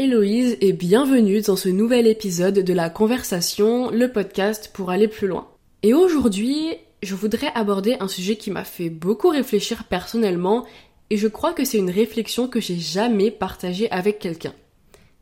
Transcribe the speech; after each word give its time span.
Héloïse 0.00 0.56
et 0.62 0.72
bienvenue 0.72 1.42
dans 1.42 1.56
ce 1.56 1.68
nouvel 1.68 2.06
épisode 2.06 2.60
de 2.60 2.72
la 2.72 2.88
conversation, 2.88 3.90
le 3.90 4.10
podcast 4.10 4.70
pour 4.72 4.88
aller 4.88 5.08
plus 5.08 5.28
loin. 5.28 5.48
Et 5.82 5.92
aujourd'hui, 5.92 6.68
je 7.02 7.14
voudrais 7.14 7.52
aborder 7.54 7.98
un 8.00 8.08
sujet 8.08 8.36
qui 8.36 8.50
m'a 8.50 8.64
fait 8.64 8.88
beaucoup 8.88 9.28
réfléchir 9.28 9.84
personnellement 9.84 10.64
et 11.10 11.18
je 11.18 11.28
crois 11.28 11.52
que 11.52 11.66
c'est 11.66 11.76
une 11.76 11.90
réflexion 11.90 12.48
que 12.48 12.62
j'ai 12.62 12.78
jamais 12.78 13.30
partagée 13.30 13.90
avec 13.90 14.18
quelqu'un. 14.18 14.54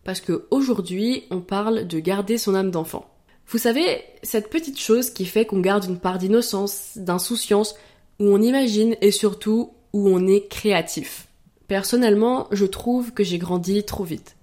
Parce 0.04 0.20
que 0.20 0.46
aujourd'hui, 0.52 1.24
on 1.32 1.40
parle 1.40 1.88
de 1.88 1.98
garder 1.98 2.38
son 2.38 2.54
âme 2.54 2.70
d'enfant. 2.70 3.12
Vous 3.48 3.58
savez, 3.58 4.04
cette 4.22 4.48
petite 4.48 4.78
chose 4.78 5.10
qui 5.10 5.24
fait 5.24 5.44
qu'on 5.44 5.58
garde 5.58 5.86
une 5.86 5.98
part 5.98 6.18
d'innocence, 6.18 6.92
d'insouciance, 6.94 7.74
où 8.20 8.26
on 8.26 8.40
imagine 8.40 8.94
et 9.00 9.10
surtout 9.10 9.72
où 9.92 10.08
on 10.08 10.28
est 10.28 10.46
créatif. 10.46 11.26
Personnellement, 11.66 12.46
je 12.52 12.64
trouve 12.64 13.12
que 13.12 13.24
j'ai 13.24 13.38
grandi 13.38 13.82
trop 13.82 14.04
vite. 14.04 14.36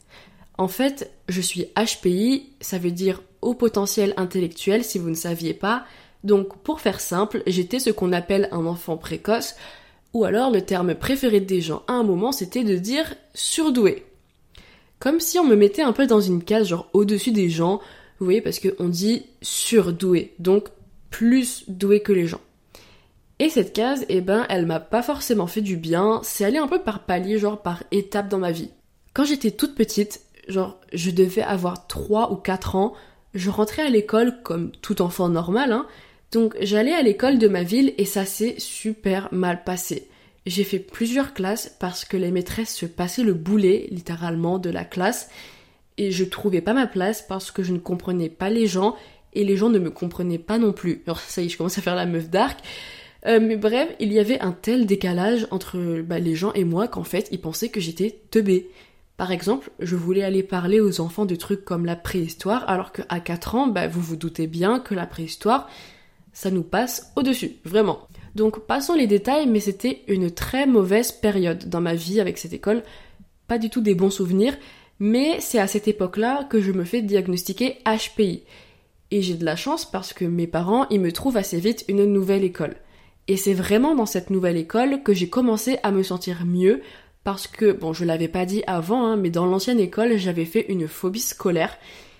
En 0.57 0.67
fait, 0.67 1.11
je 1.27 1.41
suis 1.41 1.67
HPI, 1.75 2.49
ça 2.61 2.77
veut 2.77 2.91
dire 2.91 3.21
haut 3.41 3.53
potentiel 3.53 4.13
intellectuel 4.17 4.83
si 4.83 4.99
vous 4.99 5.09
ne 5.09 5.15
saviez 5.15 5.53
pas. 5.53 5.85
Donc, 6.23 6.57
pour 6.59 6.81
faire 6.81 7.01
simple, 7.01 7.43
j'étais 7.45 7.79
ce 7.79 7.89
qu'on 7.89 8.13
appelle 8.13 8.49
un 8.51 8.65
enfant 8.65 8.97
précoce, 8.97 9.55
ou 10.13 10.23
alors 10.23 10.49
le 10.49 10.61
terme 10.61 10.95
préféré 10.95 11.41
des 11.41 11.61
gens 11.61 11.83
à 11.87 11.93
un 11.93 12.03
moment, 12.03 12.31
c'était 12.31 12.63
de 12.63 12.77
dire 12.77 13.15
surdoué. 13.33 14.05
Comme 14.99 15.19
si 15.19 15.37
on 15.37 15.45
me 15.45 15.55
mettait 15.55 15.81
un 15.81 15.91
peu 15.91 16.07
dans 16.07 16.21
une 16.21 16.43
case, 16.43 16.69
genre 16.69 16.89
au-dessus 16.93 17.31
des 17.31 17.49
gens, 17.49 17.81
vous 18.19 18.25
voyez, 18.25 18.41
parce 18.41 18.59
qu'on 18.59 18.87
dit 18.87 19.25
surdoué, 19.41 20.33
donc 20.39 20.69
plus 21.09 21.65
doué 21.67 21.99
que 21.99 22.13
les 22.13 22.27
gens. 22.27 22.41
Et 23.39 23.49
cette 23.49 23.73
case, 23.73 24.05
eh 24.07 24.21
ben, 24.21 24.45
elle 24.49 24.65
m'a 24.65 24.79
pas 24.79 25.03
forcément 25.03 25.47
fait 25.47 25.61
du 25.61 25.75
bien, 25.75 26.21
c'est 26.23 26.45
allé 26.45 26.57
un 26.57 26.67
peu 26.67 26.79
par 26.81 27.05
palier, 27.05 27.37
genre 27.37 27.61
par 27.61 27.83
étape 27.91 28.29
dans 28.29 28.37
ma 28.39 28.51
vie. 28.51 28.69
Quand 29.13 29.25
j'étais 29.25 29.51
toute 29.51 29.75
petite, 29.75 30.21
genre, 30.47 30.79
je 30.93 31.11
devais 31.11 31.41
avoir 31.41 31.87
3 31.87 32.31
ou 32.31 32.35
4 32.35 32.75
ans, 32.75 32.93
je 33.33 33.49
rentrais 33.49 33.83
à 33.83 33.89
l'école 33.89 34.41
comme 34.43 34.71
tout 34.71 35.01
enfant 35.01 35.29
normal, 35.29 35.71
hein, 35.71 35.87
donc 36.31 36.55
j'allais 36.61 36.93
à 36.93 37.01
l'école 37.01 37.37
de 37.37 37.47
ma 37.47 37.63
ville 37.63 37.93
et 37.97 38.05
ça 38.05 38.25
s'est 38.25 38.55
super 38.57 39.29
mal 39.31 39.63
passé. 39.63 40.07
J'ai 40.45 40.63
fait 40.63 40.79
plusieurs 40.79 41.33
classes 41.33 41.75
parce 41.79 42.05
que 42.05 42.17
les 42.17 42.31
maîtresses 42.31 42.75
se 42.75 42.85
passaient 42.85 43.23
le 43.23 43.33
boulet, 43.33 43.87
littéralement, 43.89 44.59
de 44.59 44.69
la 44.69 44.85
classe, 44.85 45.29
et 45.97 46.11
je 46.11 46.23
trouvais 46.23 46.61
pas 46.61 46.73
ma 46.73 46.87
place 46.87 47.23
parce 47.27 47.51
que 47.51 47.63
je 47.63 47.73
ne 47.73 47.79
comprenais 47.79 48.29
pas 48.29 48.49
les 48.49 48.67
gens 48.67 48.95
et 49.33 49.43
les 49.43 49.57
gens 49.57 49.69
ne 49.69 49.79
me 49.79 49.89
comprenaient 49.89 50.39
pas 50.39 50.57
non 50.57 50.73
plus. 50.73 51.01
Alors 51.05 51.19
ça 51.19 51.41
y 51.41 51.45
est, 51.45 51.49
je 51.49 51.57
commence 51.57 51.77
à 51.77 51.81
faire 51.81 51.95
la 51.95 52.05
meuf 52.05 52.29
d'arc. 52.29 52.59
Euh, 53.25 53.39
mais 53.41 53.57
bref, 53.57 53.89
il 53.99 54.13
y 54.13 54.19
avait 54.19 54.39
un 54.39 54.51
tel 54.51 54.85
décalage 54.85 55.47
entre 55.51 56.01
bah, 56.01 56.19
les 56.19 56.35
gens 56.35 56.53
et 56.53 56.63
moi 56.63 56.87
qu'en 56.87 57.03
fait, 57.03 57.27
ils 57.31 57.41
pensaient 57.41 57.69
que 57.69 57.79
j'étais 57.79 58.19
teubée. 58.29 58.69
Par 59.17 59.31
exemple, 59.31 59.71
je 59.79 59.95
voulais 59.95 60.23
aller 60.23 60.43
parler 60.43 60.81
aux 60.81 60.99
enfants 60.99 61.25
de 61.25 61.35
trucs 61.35 61.63
comme 61.63 61.85
la 61.85 61.95
préhistoire, 61.95 62.67
alors 62.69 62.91
qu'à 62.91 63.19
4 63.19 63.55
ans, 63.55 63.67
bah, 63.67 63.87
vous 63.87 64.01
vous 64.01 64.17
doutez 64.17 64.47
bien 64.47 64.79
que 64.79 64.93
la 64.93 65.05
préhistoire, 65.05 65.69
ça 66.33 66.51
nous 66.51 66.63
passe 66.63 67.13
au-dessus, 67.15 67.53
vraiment. 67.63 68.07
Donc 68.35 68.67
passons 68.67 68.93
les 68.93 69.07
détails, 69.07 69.47
mais 69.47 69.61
c'était 69.61 70.01
une 70.07 70.29
très 70.29 70.67
mauvaise 70.67 71.13
période 71.13 71.69
dans 71.69 71.79
ma 71.79 71.95
vie 71.95 72.19
avec 72.19 72.37
cette 72.37 72.51
école. 72.51 72.83
Pas 73.47 73.57
du 73.57 73.69
tout 73.69 73.79
des 73.79 73.95
bons 73.95 74.09
souvenirs, 74.09 74.57
mais 74.99 75.39
c'est 75.39 75.59
à 75.59 75.67
cette 75.67 75.87
époque-là 75.87 76.43
que 76.43 76.59
je 76.59 76.73
me 76.73 76.83
fais 76.83 77.01
diagnostiquer 77.01 77.77
HPI. 77.85 78.43
Et 79.11 79.21
j'ai 79.21 79.35
de 79.35 79.45
la 79.45 79.55
chance 79.55 79.89
parce 79.89 80.11
que 80.11 80.25
mes 80.25 80.47
parents, 80.47 80.87
ils 80.89 80.99
me 80.99 81.13
trouvent 81.13 81.37
assez 81.37 81.59
vite 81.59 81.85
une 81.87 82.03
nouvelle 82.03 82.43
école. 82.43 82.75
Et 83.27 83.37
c'est 83.37 83.53
vraiment 83.53 83.95
dans 83.95 84.05
cette 84.05 84.29
nouvelle 84.29 84.57
école 84.57 85.03
que 85.03 85.13
j'ai 85.13 85.29
commencé 85.29 85.77
à 85.83 85.91
me 85.91 86.03
sentir 86.03 86.45
mieux 86.45 86.81
parce 87.25 87.47
que, 87.47 87.71
bon, 87.71 87.91
je 87.91 88.05
l'avais 88.05 88.27
pas 88.27 88.45
dit 88.45 88.63
avant, 88.67 89.03
hein, 89.03 89.17
mais 89.17 89.31
dans 89.31 89.47
l'ancienne 89.47 89.79
école, 89.79 90.15
j'avais 90.17 90.45
fait 90.45 90.67
une 90.69 90.87
phobie 90.87 91.19
scolaire. 91.19 91.75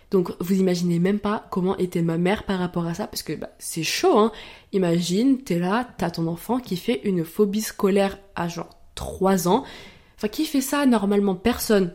Donc 0.09 0.31
vous 0.39 0.55
imaginez 0.55 0.97
même 0.97 1.19
pas 1.19 1.47
comment 1.51 1.77
était 1.77 2.01
ma 2.01 2.17
mère 2.17 2.43
par 2.43 2.57
rapport 2.57 2.87
à 2.87 2.95
ça, 2.95 3.05
parce 3.05 3.21
que 3.21 3.33
bah, 3.33 3.51
c'est 3.59 3.83
chaud, 3.83 4.17
hein. 4.17 4.31
Imagine, 4.73 5.43
t'es 5.43 5.59
là, 5.59 5.87
t'as 5.97 6.09
ton 6.09 6.25
enfant 6.25 6.59
qui 6.59 6.75
fait 6.75 7.01
une 7.03 7.23
phobie 7.23 7.61
scolaire 7.61 8.17
à 8.35 8.47
genre 8.47 8.69
3 8.95 9.47
ans. 9.47 9.63
Enfin, 10.17 10.27
qui 10.27 10.45
fait 10.45 10.61
ça 10.61 10.85
normalement? 10.87 11.35
Personne. 11.35 11.93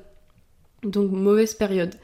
Donc 0.85 1.11
mauvaise 1.11 1.55
période. 1.55 1.97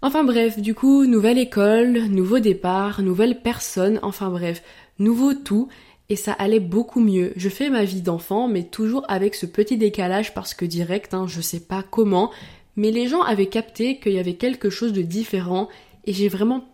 Enfin 0.00 0.24
bref, 0.24 0.58
du 0.58 0.74
coup, 0.74 1.04
nouvelle 1.04 1.38
école, 1.38 1.98
nouveau 2.08 2.38
départ, 2.38 3.02
nouvelle 3.02 3.42
personne, 3.42 4.00
enfin 4.02 4.30
bref, 4.30 4.62
nouveau 4.98 5.34
tout 5.34 5.68
et 6.08 6.16
ça 6.16 6.32
allait 6.32 6.60
beaucoup 6.60 7.00
mieux. 7.00 7.32
Je 7.36 7.48
fais 7.48 7.70
ma 7.70 7.84
vie 7.84 8.02
d'enfant, 8.02 8.48
mais 8.48 8.64
toujours 8.64 9.04
avec 9.08 9.34
ce 9.34 9.46
petit 9.46 9.76
décalage 9.76 10.34
parce 10.34 10.54
que 10.54 10.64
direct, 10.64 11.14
hein, 11.14 11.26
je 11.26 11.40
sais 11.40 11.60
pas 11.60 11.82
comment, 11.82 12.30
mais 12.76 12.90
les 12.90 13.08
gens 13.08 13.22
avaient 13.22 13.46
capté 13.46 13.98
qu'il 13.98 14.12
y 14.12 14.18
avait 14.18 14.34
quelque 14.34 14.70
chose 14.70 14.92
de 14.92 15.02
différent 15.02 15.68
et 16.04 16.12
j'ai 16.12 16.28
vraiment 16.28 16.64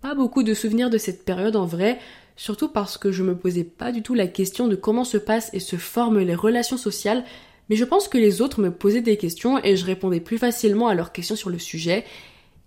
pas 0.00 0.14
beaucoup 0.14 0.42
de 0.42 0.54
souvenirs 0.54 0.90
de 0.90 0.98
cette 0.98 1.24
période 1.24 1.54
en 1.54 1.64
vrai, 1.64 1.98
surtout 2.36 2.68
parce 2.68 2.98
que 2.98 3.12
je 3.12 3.22
me 3.22 3.36
posais 3.36 3.64
pas 3.64 3.92
du 3.92 4.02
tout 4.02 4.14
la 4.14 4.26
question 4.26 4.66
de 4.66 4.74
comment 4.74 5.04
se 5.04 5.18
passent 5.18 5.50
et 5.52 5.60
se 5.60 5.76
forment 5.76 6.20
les 6.20 6.34
relations 6.34 6.76
sociales, 6.76 7.24
mais 7.68 7.76
je 7.76 7.84
pense 7.84 8.08
que 8.08 8.18
les 8.18 8.42
autres 8.42 8.60
me 8.60 8.72
posaient 8.72 9.00
des 9.00 9.16
questions 9.16 9.62
et 9.62 9.76
je 9.76 9.86
répondais 9.86 10.20
plus 10.20 10.38
facilement 10.38 10.88
à 10.88 10.94
leurs 10.94 11.12
questions 11.12 11.36
sur 11.36 11.50
le 11.50 11.58
sujet. 11.58 12.04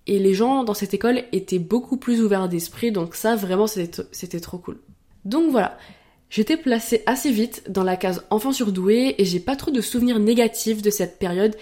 Et 0.07 0.19
les 0.19 0.33
gens 0.33 0.63
dans 0.63 0.73
cette 0.73 0.93
école 0.93 1.23
étaient 1.31 1.59
beaucoup 1.59 1.97
plus 1.97 2.21
ouverts 2.21 2.47
d'esprit, 2.47 2.91
donc 2.91 3.15
ça 3.15 3.35
vraiment 3.35 3.67
c'était 3.67 4.39
trop 4.39 4.57
cool. 4.57 4.79
Donc 5.25 5.51
voilà, 5.51 5.77
J'étais 6.29 6.57
placée 6.57 7.03
assez 7.05 7.31
vite 7.31 7.63
dans 7.69 7.83
la 7.83 7.95
case 7.95 8.25
enfant 8.29 8.51
surdoué 8.51 9.15
et 9.17 9.25
j'ai 9.25 9.39
pas 9.39 9.55
trop 9.55 9.71
de 9.71 9.81
souvenirs 9.81 10.19
négatifs 10.19 10.81
de 10.81 10.89
cette 10.89 11.19
période 11.19 11.55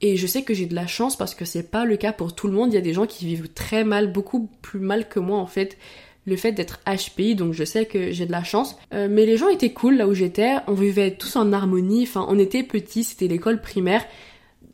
et 0.00 0.16
je 0.16 0.26
sais 0.26 0.42
que 0.42 0.52
j'ai 0.52 0.66
de 0.66 0.74
la 0.74 0.86
chance 0.86 1.16
parce 1.16 1.34
que 1.34 1.44
c'est 1.44 1.70
pas 1.70 1.84
le 1.84 1.96
cas 1.96 2.12
pour 2.12 2.34
tout 2.34 2.48
le 2.48 2.52
monde. 2.52 2.72
Il 2.72 2.74
y 2.74 2.78
a 2.78 2.82
des 2.82 2.92
gens 2.92 3.06
qui 3.06 3.24
vivent 3.24 3.48
très 3.48 3.84
mal, 3.84 4.12
beaucoup 4.12 4.50
plus 4.60 4.80
mal 4.80 5.08
que 5.08 5.20
moi 5.20 5.38
en 5.38 5.46
fait, 5.46 5.78
le 6.24 6.36
fait 6.36 6.52
d'être 6.52 6.80
HPI, 6.86 7.36
donc 7.36 7.52
je 7.52 7.64
sais 7.64 7.86
que 7.86 8.12
j'ai 8.12 8.26
de 8.26 8.32
la 8.32 8.44
chance. 8.44 8.76
Euh, 8.92 9.08
mais 9.10 9.26
les 9.26 9.36
gens 9.36 9.48
étaient 9.48 9.72
cool 9.72 9.96
là 9.96 10.06
où 10.06 10.14
j'étais, 10.14 10.56
on 10.66 10.74
vivait 10.74 11.12
tous 11.12 11.36
en 11.36 11.52
harmonie, 11.52 12.02
enfin 12.02 12.26
on 12.28 12.38
était 12.38 12.64
petits, 12.64 13.04
c'était 13.04 13.28
l'école 13.28 13.60
primaire, 13.60 14.04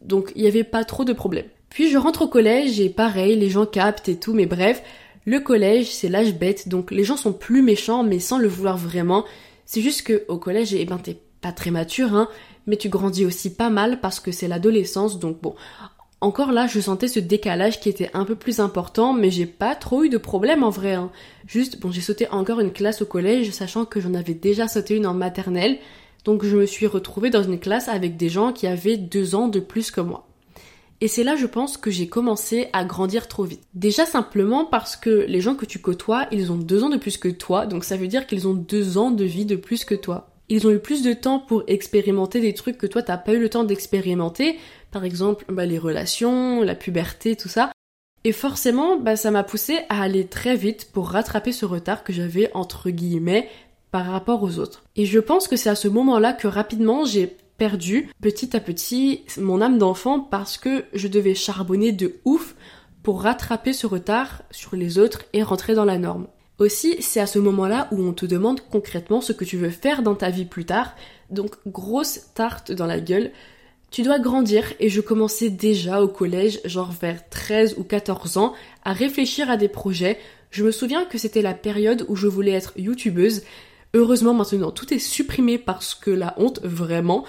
donc 0.02 0.32
il 0.34 0.42
y 0.42 0.46
avait 0.46 0.64
pas 0.64 0.84
trop 0.84 1.04
de 1.04 1.12
problèmes. 1.12 1.48
Puis 1.68 1.90
je 1.90 1.98
rentre 1.98 2.22
au 2.22 2.28
collège 2.28 2.80
et 2.80 2.88
pareil, 2.88 3.36
les 3.36 3.50
gens 3.50 3.66
captent 3.66 4.08
et 4.08 4.16
tout, 4.16 4.32
mais 4.32 4.46
bref, 4.46 4.82
le 5.28 5.40
collège, 5.40 5.92
c'est 5.92 6.08
l'âge 6.08 6.34
bête, 6.34 6.70
donc 6.70 6.90
les 6.90 7.04
gens 7.04 7.18
sont 7.18 7.34
plus 7.34 7.60
méchants, 7.60 8.02
mais 8.02 8.18
sans 8.18 8.38
le 8.38 8.48
vouloir 8.48 8.78
vraiment. 8.78 9.26
C'est 9.66 9.82
juste 9.82 10.00
que 10.00 10.24
au 10.28 10.38
collège, 10.38 10.72
eh 10.72 10.86
ben 10.86 10.96
t'es 10.96 11.18
pas 11.42 11.52
très 11.52 11.70
mature, 11.70 12.14
hein, 12.14 12.28
mais 12.66 12.78
tu 12.78 12.88
grandis 12.88 13.26
aussi 13.26 13.54
pas 13.54 13.68
mal 13.68 14.00
parce 14.00 14.20
que 14.20 14.32
c'est 14.32 14.48
l'adolescence, 14.48 15.18
donc 15.18 15.38
bon. 15.42 15.54
Encore 16.22 16.50
là, 16.50 16.66
je 16.66 16.80
sentais 16.80 17.08
ce 17.08 17.20
décalage 17.20 17.78
qui 17.78 17.90
était 17.90 18.10
un 18.14 18.24
peu 18.24 18.36
plus 18.36 18.58
important, 18.58 19.12
mais 19.12 19.30
j'ai 19.30 19.44
pas 19.44 19.74
trop 19.74 20.02
eu 20.02 20.08
de 20.08 20.16
problème 20.16 20.62
en 20.62 20.70
vrai. 20.70 20.94
Hein. 20.94 21.10
Juste, 21.46 21.78
bon, 21.78 21.92
j'ai 21.92 22.00
sauté 22.00 22.26
encore 22.30 22.60
une 22.60 22.72
classe 22.72 23.02
au 23.02 23.06
collège, 23.06 23.50
sachant 23.50 23.84
que 23.84 24.00
j'en 24.00 24.14
avais 24.14 24.32
déjà 24.32 24.66
sauté 24.66 24.96
une 24.96 25.06
en 25.06 25.12
maternelle, 25.12 25.76
donc 26.24 26.42
je 26.42 26.56
me 26.56 26.64
suis 26.64 26.86
retrouvée 26.86 27.28
dans 27.28 27.42
une 27.42 27.60
classe 27.60 27.88
avec 27.88 28.16
des 28.16 28.30
gens 28.30 28.54
qui 28.54 28.66
avaient 28.66 28.96
deux 28.96 29.34
ans 29.34 29.48
de 29.48 29.60
plus 29.60 29.90
que 29.90 30.00
moi. 30.00 30.27
Et 31.00 31.08
c'est 31.08 31.22
là, 31.22 31.36
je 31.36 31.46
pense, 31.46 31.76
que 31.76 31.90
j'ai 31.90 32.08
commencé 32.08 32.68
à 32.72 32.84
grandir 32.84 33.28
trop 33.28 33.44
vite. 33.44 33.62
Déjà 33.74 34.04
simplement 34.04 34.64
parce 34.64 34.96
que 34.96 35.24
les 35.28 35.40
gens 35.40 35.54
que 35.54 35.66
tu 35.66 35.78
côtoies, 35.78 36.26
ils 36.32 36.50
ont 36.50 36.56
deux 36.56 36.82
ans 36.82 36.88
de 36.88 36.96
plus 36.96 37.18
que 37.18 37.28
toi, 37.28 37.66
donc 37.66 37.84
ça 37.84 37.96
veut 37.96 38.08
dire 38.08 38.26
qu'ils 38.26 38.48
ont 38.48 38.54
deux 38.54 38.98
ans 38.98 39.10
de 39.10 39.24
vie 39.24 39.44
de 39.44 39.56
plus 39.56 39.84
que 39.84 39.94
toi. 39.94 40.30
Ils 40.48 40.66
ont 40.66 40.70
eu 40.70 40.78
plus 40.78 41.02
de 41.02 41.12
temps 41.12 41.38
pour 41.38 41.62
expérimenter 41.66 42.40
des 42.40 42.54
trucs 42.54 42.78
que 42.78 42.86
toi 42.86 43.02
t'as 43.02 43.18
pas 43.18 43.34
eu 43.34 43.38
le 43.38 43.50
temps 43.50 43.64
d'expérimenter, 43.64 44.58
par 44.90 45.04
exemple 45.04 45.44
bah, 45.48 45.66
les 45.66 45.78
relations, 45.78 46.62
la 46.62 46.74
puberté, 46.74 47.36
tout 47.36 47.50
ça. 47.50 47.70
Et 48.24 48.32
forcément, 48.32 48.98
bah, 48.98 49.14
ça 49.14 49.30
m'a 49.30 49.44
poussé 49.44 49.80
à 49.88 50.02
aller 50.02 50.26
très 50.26 50.56
vite 50.56 50.90
pour 50.92 51.10
rattraper 51.10 51.52
ce 51.52 51.66
retard 51.66 52.02
que 52.02 52.12
j'avais 52.12 52.50
entre 52.54 52.90
guillemets 52.90 53.48
par 53.90 54.06
rapport 54.06 54.42
aux 54.42 54.58
autres. 54.58 54.82
Et 54.96 55.04
je 55.04 55.18
pense 55.18 55.48
que 55.48 55.56
c'est 55.56 55.70
à 55.70 55.74
ce 55.74 55.88
moment-là 55.88 56.32
que 56.32 56.48
rapidement 56.48 57.04
j'ai 57.04 57.36
perdu 57.58 58.08
petit 58.22 58.56
à 58.56 58.60
petit 58.60 59.24
mon 59.36 59.60
âme 59.60 59.78
d'enfant 59.78 60.20
parce 60.20 60.56
que 60.56 60.84
je 60.94 61.08
devais 61.08 61.34
charbonner 61.34 61.92
de 61.92 62.14
ouf 62.24 62.54
pour 63.02 63.22
rattraper 63.22 63.72
ce 63.72 63.86
retard 63.86 64.42
sur 64.50 64.76
les 64.76 64.98
autres 64.98 65.24
et 65.32 65.42
rentrer 65.42 65.74
dans 65.74 65.84
la 65.84 65.98
norme. 65.98 66.28
Aussi, 66.58 66.96
c'est 67.00 67.20
à 67.20 67.26
ce 67.26 67.38
moment-là 67.38 67.88
où 67.92 68.00
on 68.02 68.12
te 68.12 68.26
demande 68.26 68.60
concrètement 68.60 69.20
ce 69.20 69.32
que 69.32 69.44
tu 69.44 69.56
veux 69.56 69.70
faire 69.70 70.02
dans 70.02 70.16
ta 70.16 70.30
vie 70.30 70.44
plus 70.44 70.64
tard, 70.64 70.94
donc 71.30 71.54
grosse 71.66 72.32
tarte 72.34 72.72
dans 72.72 72.86
la 72.86 73.00
gueule. 73.00 73.30
Tu 73.90 74.02
dois 74.02 74.18
grandir 74.18 74.64
et 74.80 74.88
je 74.88 75.00
commençais 75.00 75.50
déjà 75.50 76.02
au 76.02 76.08
collège, 76.08 76.60
genre 76.64 76.92
vers 76.92 77.28
13 77.28 77.76
ou 77.78 77.84
14 77.84 78.36
ans, 78.38 78.54
à 78.84 78.92
réfléchir 78.92 79.48
à 79.50 79.56
des 79.56 79.68
projets. 79.68 80.18
Je 80.50 80.64
me 80.64 80.72
souviens 80.72 81.04
que 81.04 81.16
c'était 81.16 81.42
la 81.42 81.54
période 81.54 82.04
où 82.08 82.16
je 82.16 82.26
voulais 82.26 82.52
être 82.52 82.72
youtubeuse. 82.76 83.42
Heureusement 83.94 84.34
maintenant 84.34 84.70
tout 84.70 84.92
est 84.92 84.98
supprimé 84.98 85.58
parce 85.58 85.94
que 85.94 86.10
la 86.10 86.34
honte 86.36 86.60
vraiment 86.62 87.24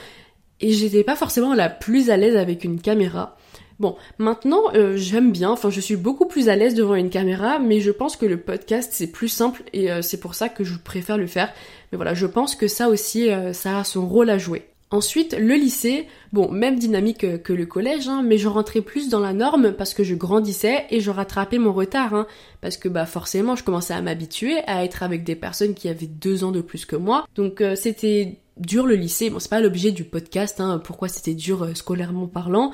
et 0.62 0.72
j'étais 0.74 1.04
pas 1.04 1.16
forcément 1.16 1.54
la 1.54 1.70
plus 1.70 2.10
à 2.10 2.18
l'aise 2.18 2.36
avec 2.36 2.64
une 2.64 2.82
caméra. 2.82 3.38
Bon, 3.80 3.96
maintenant 4.18 4.64
euh, 4.76 4.98
j'aime 4.98 5.32
bien, 5.32 5.52
enfin 5.52 5.70
je 5.70 5.80
suis 5.80 5.96
beaucoup 5.96 6.26
plus 6.26 6.50
à 6.50 6.58
l'aise 6.58 6.76
devant 6.76 6.96
une 6.96 7.10
caméra, 7.10 7.60
mais 7.60 7.80
je 7.80 7.92
pense 7.92 8.18
que 8.18 8.26
le 8.26 8.38
podcast 8.38 8.92
c'est 8.94 9.08
plus 9.08 9.30
simple 9.30 9.64
et 9.72 9.90
euh, 9.90 10.02
c'est 10.02 10.20
pour 10.20 10.36
ça 10.36 10.50
que 10.50 10.66
je 10.66 10.76
préfère 10.78 11.18
le 11.18 11.28
faire. 11.28 11.54
Mais 11.92 11.96
voilà, 11.96 12.14
je 12.14 12.26
pense 12.26 12.56
que 12.56 12.68
ça 12.68 12.90
aussi, 12.90 13.32
euh, 13.32 13.54
ça 13.54 13.80
a 13.80 13.84
son 13.86 14.06
rôle 14.06 14.30
à 14.30 14.38
jouer. 14.38 14.69
Ensuite, 14.92 15.36
le 15.38 15.54
lycée, 15.54 16.08
bon, 16.34 16.52
même 16.52 16.80
dynamique 16.80 17.44
que 17.44 17.54
le 17.54 17.68
collège, 17.68 18.08
hein, 18.08 18.24
mais 18.26 18.40
je 18.40 18.48
rentrais 18.48 18.82
plus 18.82 19.08
dans 19.08 19.20
la 19.20 19.34
norme 19.34 19.74
parce 19.74 19.94
que 19.94 20.04
je 20.04 20.16
grandissais 20.16 20.88
et 20.90 21.00
je 21.00 21.12
rattrapais 21.12 21.60
mon 21.60 21.72
retard, 21.72 22.16
hein, 22.16 22.26
parce 22.62 22.76
que 22.76 22.90
bah 22.90 23.06
forcément, 23.06 23.56
je 23.56 23.64
commençais 23.64 23.94
à 23.94 24.02
m'habituer 24.02 24.58
à 24.66 24.84
être 24.84 25.04
avec 25.04 25.24
des 25.24 25.36
personnes 25.36 25.76
qui 25.76 25.90
avaient 25.90 26.08
deux 26.08 26.44
ans 26.44 26.52
de 26.52 26.62
plus 26.62 26.86
que 26.86 26.96
moi. 26.96 27.28
Donc 27.36 27.62
euh, 27.62 27.76
c'était 27.76 28.40
dur 28.58 28.88
le 28.88 28.96
lycée. 28.96 29.30
Bon, 29.30 29.38
c'est 29.38 29.50
pas 29.50 29.62
l'objet 29.62 29.92
du 29.92 30.06
podcast, 30.06 30.60
hein, 30.60 30.82
pourquoi 30.84 31.08
c'était 31.08 31.36
dur 31.36 31.64
euh, 31.64 31.76
scolairement 31.76 32.26
parlant. 32.26 32.72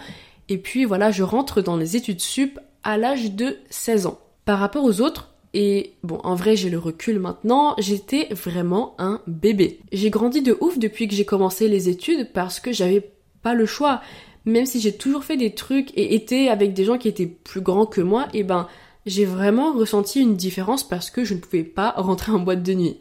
Et 0.48 0.58
puis 0.58 0.86
voilà, 0.86 1.12
je 1.12 1.24
rentre 1.24 1.62
dans 1.62 1.76
les 1.76 1.98
études 1.98 2.22
sup 2.22 2.60
à 2.84 2.98
l'âge 2.98 3.34
de 3.34 3.58
16 3.70 4.06
ans. 4.06 4.20
Par 4.46 4.60
rapport 4.60 4.86
aux 4.86 5.02
autres, 5.02 5.35
et 5.58 5.94
bon, 6.04 6.20
en 6.26 6.36
vrai, 6.36 6.58
j'ai 6.58 6.70
le 6.70 6.78
recul 6.78 7.18
maintenant, 7.18 7.76
j'étais 7.78 8.28
vraiment 8.32 8.94
un 8.98 9.22
bébé. 9.26 9.80
J'ai 9.94 10.10
grandi 10.10 10.42
de 10.42 10.58
ouf 10.60 10.78
depuis 10.78 11.08
que 11.08 11.16
j'ai 11.16 11.24
commencé 11.24 11.70
les 11.70 11.88
études 11.88 12.34
parce 12.34 12.60
que 12.60 12.74
j'avais 12.74 13.10
pas 13.42 13.54
le 13.54 13.66
choix. 13.66 14.02
Même 14.44 14.66
si 14.66 14.82
j'ai 14.82 14.92
toujours 14.92 15.24
fait 15.24 15.38
des 15.38 15.56
trucs 15.56 15.98
et 15.98 16.14
été 16.14 16.50
avec 16.50 16.74
des 16.74 16.84
gens 16.84 16.98
qui 16.98 17.08
étaient 17.08 17.26
plus 17.26 17.62
grands 17.62 17.86
que 17.86 18.02
moi, 18.02 18.28
et 18.34 18.40
eh 18.40 18.44
ben, 18.44 18.68
j'ai 19.06 19.24
vraiment 19.24 19.72
ressenti 19.72 20.20
une 20.20 20.36
différence 20.36 20.86
parce 20.86 21.10
que 21.10 21.24
je 21.24 21.34
ne 21.34 21.40
pouvais 21.40 21.64
pas 21.64 21.92
rentrer 21.96 22.34
en 22.34 22.40
boîte 22.40 22.62
de 22.62 22.74
nuit. 22.74 22.98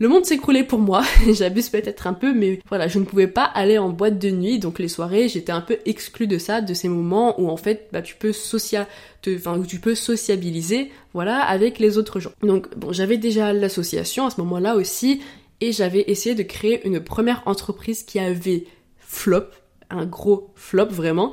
Le 0.00 0.08
monde 0.08 0.24
s'écroulait 0.24 0.64
pour 0.64 0.78
moi, 0.78 1.02
j'abuse 1.30 1.68
peut-être 1.68 2.06
un 2.06 2.14
peu, 2.14 2.32
mais 2.32 2.60
voilà, 2.70 2.88
je 2.88 2.98
ne 2.98 3.04
pouvais 3.04 3.26
pas 3.26 3.44
aller 3.44 3.76
en 3.76 3.90
boîte 3.90 4.18
de 4.18 4.30
nuit, 4.30 4.58
donc 4.58 4.78
les 4.78 4.88
soirées, 4.88 5.28
j'étais 5.28 5.52
un 5.52 5.60
peu 5.60 5.76
exclue 5.84 6.26
de 6.26 6.38
ça, 6.38 6.62
de 6.62 6.72
ces 6.72 6.88
moments 6.88 7.38
où 7.38 7.50
en 7.50 7.58
fait, 7.58 7.88
bah, 7.92 8.00
tu 8.00 8.16
peux 8.16 8.32
social, 8.32 8.86
enfin, 9.28 9.58
où 9.58 9.66
tu 9.66 9.78
peux 9.78 9.94
sociabiliser, 9.94 10.90
voilà, 11.12 11.40
avec 11.40 11.78
les 11.78 11.98
autres 11.98 12.18
gens. 12.18 12.32
Donc 12.42 12.74
bon, 12.78 12.92
j'avais 12.92 13.18
déjà 13.18 13.52
l'association 13.52 14.24
à 14.24 14.30
ce 14.30 14.40
moment-là 14.40 14.74
aussi, 14.74 15.20
et 15.60 15.70
j'avais 15.70 16.04
essayé 16.06 16.34
de 16.34 16.44
créer 16.44 16.80
une 16.86 17.00
première 17.00 17.42
entreprise 17.44 18.02
qui 18.02 18.18
avait 18.18 18.64
flop, 18.96 19.48
un 19.90 20.06
gros 20.06 20.50
flop 20.54 20.86
vraiment. 20.86 21.30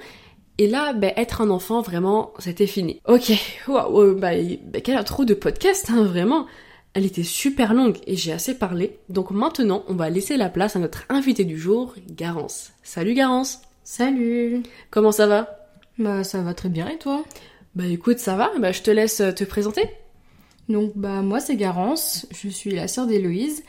Et 0.58 0.68
là, 0.68 0.92
bah, 0.92 1.14
être 1.16 1.40
un 1.40 1.52
enfant, 1.52 1.82
vraiment, 1.82 2.34
c'était 2.40 2.68
fini. 2.68 3.00
Ok, 3.08 3.32
waouh, 3.70 4.16
bah, 4.16 4.32
bah, 4.66 4.82
quel 4.82 5.02
trop 5.06 5.24
de 5.24 5.36
podcasts, 5.36 5.90
hein, 5.90 6.04
vraiment. 6.04 6.48
Elle 6.98 7.06
était 7.06 7.22
super 7.22 7.76
longue 7.76 8.00
et 8.08 8.16
j'ai 8.16 8.32
assez 8.32 8.56
parlé, 8.56 8.98
donc 9.08 9.30
maintenant 9.30 9.84
on 9.88 9.94
va 9.94 10.10
laisser 10.10 10.36
la 10.36 10.50
place 10.50 10.76
à 10.76 10.80
notre 10.80 11.04
invité 11.10 11.46
du 11.46 11.56
jour, 11.56 11.94
Garance. 12.10 12.72
Salut 12.82 13.14
Garance. 13.14 13.62
Salut. 13.84 14.64
Comment 14.90 15.12
ça 15.12 15.28
va? 15.28 15.60
Bah 16.00 16.24
ça 16.24 16.42
va 16.42 16.56
très 16.56 16.70
bien 16.70 16.90
et 16.90 16.98
toi? 16.98 17.24
Bah 17.76 17.86
écoute 17.86 18.18
ça 18.18 18.36
va, 18.36 18.52
bah 18.58 18.72
je 18.72 18.82
te 18.82 18.90
laisse 18.90 19.18
te 19.18 19.44
présenter. 19.44 19.84
Donc 20.70 20.94
bah 20.96 21.22
moi 21.22 21.40
c'est 21.40 21.56
Garance, 21.56 22.26
je 22.32 22.50
suis 22.50 22.72
la 22.72 22.88
sœur 22.88 23.06
d'Héloïse, 23.06 23.64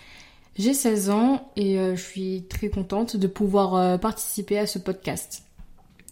j'ai 0.57 0.73
16 0.73 1.11
ans 1.11 1.53
et 1.55 1.79
euh, 1.79 1.97
je 1.97 2.03
suis 2.03 2.45
très 2.49 2.71
contente 2.71 3.19
de 3.19 3.27
pouvoir 3.27 3.75
euh, 3.75 3.99
participer 3.99 4.59
à 4.59 4.67
ce 4.67 4.79
podcast. 4.79 5.43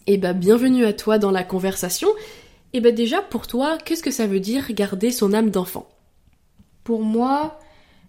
Et 0.05 0.19
bah 0.19 0.33
bienvenue 0.33 0.85
à 0.85 0.93
toi 0.93 1.17
dans 1.17 1.31
la 1.31 1.43
conversation. 1.43 2.09
Et 2.73 2.79
bah 2.79 2.91
déjà 2.91 3.23
pour 3.23 3.47
toi, 3.47 3.79
qu'est-ce 3.83 4.03
que 4.03 4.11
ça 4.11 4.27
veut 4.27 4.39
dire 4.39 4.71
garder 4.73 5.09
son 5.09 5.33
âme 5.33 5.49
d'enfant? 5.49 5.89
Pour 6.87 7.01
moi, 7.01 7.59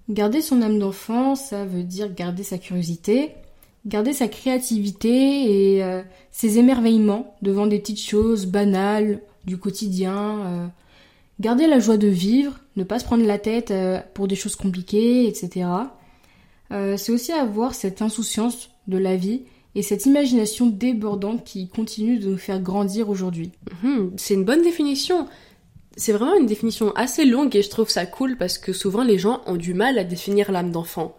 garder 0.08 0.40
son 0.40 0.62
âme 0.62 0.78
d'enfant, 0.78 1.34
ça 1.34 1.64
veut 1.64 1.82
dire 1.82 2.14
garder 2.14 2.44
sa 2.44 2.58
curiosité, 2.58 3.32
garder 3.86 4.12
sa 4.12 4.28
créativité 4.28 5.08
et 5.74 5.82
euh, 5.82 6.00
ses 6.30 6.58
émerveillements 6.58 7.34
devant 7.42 7.66
des 7.66 7.80
petites 7.80 8.00
choses 8.00 8.46
banales 8.46 9.20
du 9.46 9.58
quotidien, 9.58 10.46
euh, 10.46 10.66
garder 11.40 11.66
la 11.66 11.80
joie 11.80 11.96
de 11.96 12.06
vivre, 12.06 12.60
ne 12.76 12.84
pas 12.84 13.00
se 13.00 13.04
prendre 13.04 13.26
la 13.26 13.40
tête 13.40 13.72
euh, 13.72 13.98
pour 14.14 14.28
des 14.28 14.36
choses 14.36 14.54
compliquées, 14.54 15.26
etc. 15.26 15.66
c'est 16.70 17.10
aussi 17.10 17.32
avoir 17.32 17.74
cette 17.74 18.00
insouciance 18.00 18.70
de 18.86 18.98
la 18.98 19.16
vie 19.16 19.42
et 19.74 19.82
cette 19.82 20.06
imagination 20.06 20.66
débordante 20.66 21.42
qui 21.42 21.68
continue 21.68 22.20
de 22.20 22.28
nous 22.28 22.38
faire 22.38 22.60
grandir 22.60 23.08
aujourd'hui. 23.08 23.50
Mhm, 23.82 24.12
c'est 24.16 24.34
une 24.34 24.44
bonne 24.44 24.62
définition 24.62 25.26
c'est 25.98 26.12
vraiment 26.12 26.36
une 26.36 26.46
définition 26.46 26.92
assez 26.94 27.24
longue 27.24 27.54
et 27.56 27.62
je 27.62 27.68
trouve 27.68 27.90
ça 27.90 28.06
cool 28.06 28.36
parce 28.36 28.56
que 28.56 28.72
souvent 28.72 29.02
les 29.02 29.18
gens 29.18 29.42
ont 29.46 29.56
du 29.56 29.74
mal 29.74 29.98
à 29.98 30.04
définir 30.04 30.52
l'âme 30.52 30.70
d'enfant. 30.70 31.16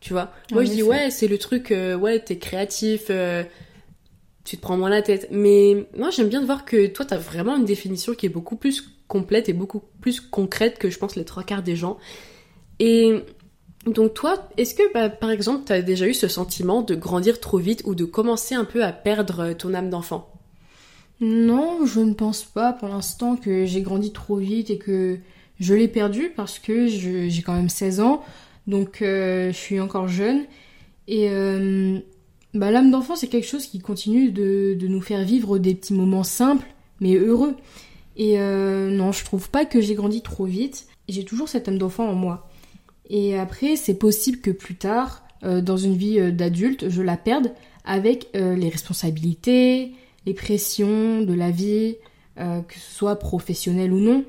Tu 0.00 0.12
vois? 0.12 0.32
Moi 0.52 0.64
je 0.64 0.72
dis 0.72 0.82
ouais, 0.82 1.10
c'est 1.10 1.28
le 1.28 1.38
truc, 1.38 1.70
euh, 1.70 1.96
ouais, 1.96 2.18
t'es 2.18 2.36
créatif, 2.36 3.04
euh, 3.08 3.44
tu 4.44 4.56
te 4.56 4.62
prends 4.62 4.76
moins 4.76 4.90
la 4.90 5.00
tête. 5.00 5.28
Mais 5.30 5.86
moi 5.96 6.10
j'aime 6.10 6.28
bien 6.28 6.40
de 6.40 6.46
voir 6.46 6.64
que 6.64 6.88
toi 6.88 7.06
t'as 7.06 7.16
vraiment 7.16 7.56
une 7.56 7.64
définition 7.64 8.14
qui 8.14 8.26
est 8.26 8.30
beaucoup 8.30 8.56
plus 8.56 8.90
complète 9.06 9.48
et 9.48 9.52
beaucoup 9.52 9.80
plus 10.00 10.20
concrète 10.20 10.78
que 10.78 10.90
je 10.90 10.98
pense 10.98 11.14
les 11.14 11.24
trois 11.24 11.44
quarts 11.44 11.62
des 11.62 11.76
gens. 11.76 11.96
Et 12.80 13.22
donc 13.86 14.14
toi, 14.14 14.48
est-ce 14.56 14.74
que 14.74 14.92
bah, 14.92 15.08
par 15.08 15.30
exemple 15.30 15.62
t'as 15.66 15.82
déjà 15.82 16.08
eu 16.08 16.14
ce 16.14 16.26
sentiment 16.26 16.82
de 16.82 16.96
grandir 16.96 17.38
trop 17.38 17.58
vite 17.58 17.82
ou 17.84 17.94
de 17.94 18.04
commencer 18.04 18.56
un 18.56 18.64
peu 18.64 18.82
à 18.82 18.90
perdre 18.90 19.52
ton 19.52 19.72
âme 19.72 19.88
d'enfant? 19.88 20.35
Non, 21.20 21.86
je 21.86 22.00
ne 22.00 22.12
pense 22.12 22.44
pas 22.44 22.72
pour 22.72 22.88
l'instant 22.88 23.36
que 23.36 23.64
j'ai 23.64 23.80
grandi 23.80 24.12
trop 24.12 24.36
vite 24.36 24.70
et 24.70 24.78
que 24.78 25.18
je 25.58 25.74
l'ai 25.74 25.88
perdu 25.88 26.30
parce 26.34 26.58
que 26.58 26.86
j'ai 26.86 27.42
quand 27.42 27.54
même 27.54 27.70
16 27.70 28.00
ans, 28.00 28.22
donc 28.66 29.00
euh, 29.00 29.50
je 29.52 29.56
suis 29.56 29.80
encore 29.80 30.08
jeune. 30.08 30.44
Et 31.08 31.30
euh, 31.30 31.98
bah, 32.52 32.70
l'âme 32.70 32.90
d'enfant, 32.90 33.16
c'est 33.16 33.28
quelque 33.28 33.46
chose 33.46 33.66
qui 33.66 33.78
continue 33.78 34.30
de, 34.30 34.76
nous 34.82 35.00
faire 35.00 35.24
vivre 35.24 35.58
des 35.58 35.74
petits 35.74 35.94
moments 35.94 36.24
simples, 36.24 36.66
mais 37.00 37.14
heureux. 37.14 37.56
Et 38.18 38.38
euh, 38.38 38.90
non, 38.90 39.12
je 39.12 39.24
trouve 39.24 39.48
pas 39.48 39.64
que 39.64 39.80
j'ai 39.80 39.94
grandi 39.94 40.20
trop 40.20 40.44
vite. 40.44 40.86
J'ai 41.08 41.24
toujours 41.24 41.48
cette 41.48 41.68
âme 41.68 41.78
d'enfant 41.78 42.08
en 42.08 42.14
moi. 42.14 42.48
Et 43.08 43.38
après, 43.38 43.76
c'est 43.76 43.94
possible 43.94 44.40
que 44.40 44.50
plus 44.50 44.74
tard, 44.74 45.22
dans 45.42 45.76
une 45.76 45.96
vie 45.96 46.32
d'adulte, 46.32 46.88
je 46.88 47.02
la 47.02 47.16
perde 47.16 47.52
avec 47.84 48.28
les 48.34 48.68
responsabilités, 48.68 49.92
les 50.26 50.34
pressions 50.34 51.22
de 51.22 51.32
la 51.32 51.50
vie, 51.50 51.96
euh, 52.38 52.60
que 52.60 52.74
ce 52.74 52.94
soit 52.94 53.16
professionnel 53.16 53.92
ou 53.92 54.00
non. 54.00 54.24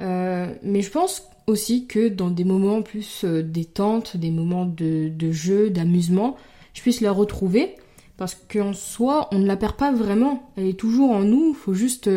Euh, 0.00 0.54
mais 0.62 0.80
je 0.80 0.90
pense 0.90 1.28
aussi 1.46 1.86
que 1.86 2.08
dans 2.08 2.30
des 2.30 2.44
moments 2.44 2.82
plus 2.82 3.24
euh, 3.24 3.42
détente, 3.42 4.16
des 4.16 4.30
moments 4.30 4.64
de, 4.64 5.12
jeu, 5.32 5.68
d'amusement, 5.68 6.36
je 6.72 6.80
puisse 6.80 7.00
la 7.00 7.12
retrouver. 7.12 7.74
Parce 8.16 8.34
qu'en 8.34 8.72
soi, 8.72 9.28
on 9.32 9.38
ne 9.38 9.46
la 9.46 9.56
perd 9.56 9.74
pas 9.74 9.92
vraiment. 9.92 10.50
Elle 10.56 10.68
est 10.68 10.78
toujours 10.78 11.10
en 11.10 11.24
nous. 11.24 11.50
Il 11.50 11.56
faut 11.56 11.74
juste 11.74 12.08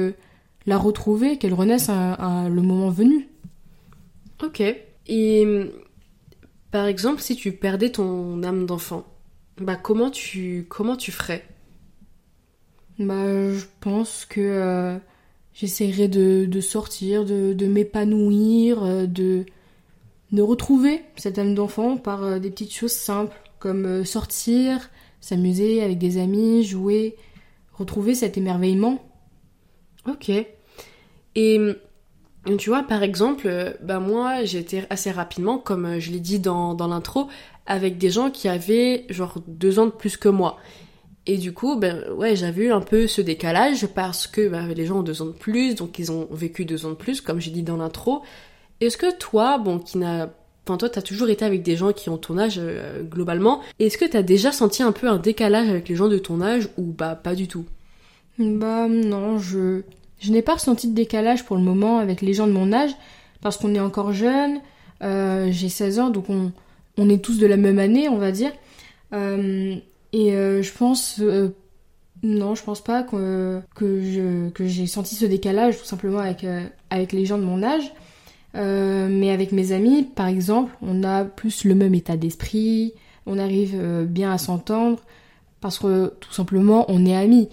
la 0.67 0.77
retrouver, 0.77 1.37
qu'elle 1.37 1.53
renaisse 1.53 1.89
à, 1.89 2.47
le 2.47 2.61
moment 2.61 2.89
venu. 2.89 3.27
Ok. 4.43 4.61
Et 5.07 5.47
par 6.69 6.85
exemple, 6.85 7.21
si 7.21 7.35
tu 7.35 7.53
perdais 7.53 7.89
ton 7.89 8.43
âme 8.43 8.65
d'enfant, 8.65 9.05
bah 9.57 9.75
comment 9.75 10.11
tu 10.11 10.65
comment 10.69 10.97
tu 10.97 11.11
ferais? 11.11 11.43
Bah, 12.99 13.51
je 13.51 13.65
pense 13.81 14.25
que 14.25 14.39
euh, 14.39 14.97
j'essaierai 15.53 16.07
de, 16.07 16.61
sortir, 16.61 17.25
de, 17.25 17.67
m'épanouir, 17.67 18.83
euh, 18.83 19.05
de, 19.05 19.45
de 20.31 20.41
retrouver 20.41 21.01
cette 21.17 21.37
âme 21.37 21.55
d'enfant 21.55 21.97
par 21.97 22.23
euh, 22.23 22.39
des 22.39 22.49
petites 22.49 22.73
choses 22.73 22.93
simples, 22.93 23.35
comme 23.59 24.05
sortir, 24.05 24.89
s'amuser 25.19 25.83
avec 25.83 25.97
des 25.97 26.17
amis, 26.17 26.63
jouer, 26.63 27.15
retrouver 27.73 28.15
cet 28.15 28.37
émerveillement. 28.37 29.03
Ok. 30.07 30.31
Et 31.37 31.59
tu 32.59 32.69
vois, 32.69 32.83
par 32.83 33.01
exemple, 33.01 33.75
bah 33.81 33.99
moi, 33.99 34.45
j'étais 34.45 34.85
assez 34.89 35.09
rapidement, 35.09 35.57
comme 35.57 35.99
je 35.99 36.11
l'ai 36.11 36.19
dit 36.19 36.39
dans, 36.39 36.75
dans 36.75 36.87
l'intro, 36.87 37.27
avec 37.65 37.97
des 37.97 38.11
gens 38.11 38.29
qui 38.29 38.47
avaient 38.47 39.05
genre 39.09 39.39
deux 39.47 39.79
ans 39.79 39.87
de 39.87 39.91
plus 39.91 40.15
que 40.15 40.29
moi. 40.29 40.57
Et 41.27 41.37
du 41.37 41.53
coup, 41.53 41.75
ben 41.75 42.03
ouais, 42.15 42.35
j'avais 42.35 42.65
eu 42.65 42.71
un 42.71 42.81
peu 42.81 43.07
ce 43.07 43.21
décalage 43.21 43.87
parce 43.87 44.27
que 44.27 44.47
ben, 44.47 44.67
les 44.67 44.85
gens 44.85 44.99
ont 44.99 45.03
deux 45.03 45.21
ans 45.21 45.27
de 45.27 45.31
plus, 45.31 45.75
donc 45.75 45.97
ils 45.97 46.11
ont 46.11 46.27
vécu 46.31 46.65
deux 46.65 46.85
ans 46.85 46.89
de 46.89 46.95
plus, 46.95 47.21
comme 47.21 47.39
j'ai 47.39 47.51
dit 47.51 47.63
dans 47.63 47.77
l'intro. 47.77 48.21
Est-ce 48.79 48.97
que 48.97 49.15
toi, 49.17 49.57
bon, 49.57 49.79
qui 49.79 49.97
n'a 49.97 50.29
Enfin, 50.67 50.77
toi, 50.77 50.89
t'as 50.89 51.03
toujours 51.03 51.29
été 51.29 51.45
avec 51.45 51.61
des 51.61 51.77
gens 51.77 51.93
qui 51.93 52.09
ont 52.09 52.17
ton 52.17 52.39
âge 52.39 52.55
euh, 52.57 53.03
globalement. 53.03 53.61
Est-ce 53.77 53.99
que 53.99 54.05
t'as 54.05 54.23
déjà 54.23 54.51
senti 54.51 54.81
un 54.81 54.91
peu 54.91 55.07
un 55.07 55.17
décalage 55.17 55.69
avec 55.69 55.87
les 55.87 55.95
gens 55.95 56.07
de 56.07 56.17
ton 56.17 56.41
âge 56.41 56.69
ou 56.77 56.85
bah 56.85 57.13
pas 57.13 57.35
du 57.35 57.47
tout? 57.47 57.65
Bah 58.39 58.87
non, 58.87 59.37
je 59.37 59.83
je 60.19 60.31
n'ai 60.31 60.41
pas 60.41 60.55
ressenti 60.55 60.87
de 60.87 60.95
décalage 60.95 61.45
pour 61.45 61.55
le 61.55 61.61
moment 61.61 61.99
avec 61.99 62.21
les 62.21 62.33
gens 62.33 62.47
de 62.47 62.51
mon 62.51 62.73
âge 62.73 62.89
parce 63.41 63.57
qu'on 63.57 63.75
est 63.75 63.79
encore 63.79 64.11
jeunes. 64.11 64.59
Euh, 65.03 65.49
j'ai 65.51 65.69
16 65.69 65.99
ans, 65.99 66.09
donc 66.09 66.31
on 66.31 66.51
on 66.97 67.09
est 67.09 67.23
tous 67.23 67.37
de 67.37 67.45
la 67.45 67.57
même 67.57 67.77
année, 67.77 68.09
on 68.09 68.17
va 68.17 68.31
dire. 68.31 68.51
Euh, 69.13 69.75
et 70.15 70.31
euh, 70.31 70.61
je 70.61 70.71
pense 70.71 71.19
euh, 71.19 71.49
non, 72.23 72.55
je 72.55 72.63
pense 72.63 72.81
pas 72.81 73.03
que, 73.03 73.61
que, 73.75 74.49
j'ai 74.65 74.87
senti 74.87 75.13
ce 75.13 75.25
décalage 75.25 75.77
tout 75.77 75.83
simplement 75.83 76.19
avec, 76.19 76.45
euh, 76.45 76.65
avec 76.89 77.11
les 77.11 77.25
gens 77.25 77.37
de 77.37 77.43
mon 77.43 77.61
âge. 77.61 77.91
mais 78.53 79.29
avec 79.31 79.51
mes 79.51 79.73
amis, 79.73 80.03
par 80.03 80.27
exemple, 80.27 80.71
on 80.81 81.03
a 81.03 81.25
plus 81.25 81.65
le 81.65 81.75
même 81.75 81.93
état 81.93 82.15
d'esprit, 82.15 82.93
on 83.25 83.37
arrive 83.37 84.05
bien 84.05 84.31
à 84.31 84.37
s'entendre, 84.37 84.99
parce 85.59 85.77
que 85.79 86.13
tout 86.21 86.31
simplement 86.31 86.85
on 86.87 87.05
est 87.05 87.15
amis. 87.15 87.49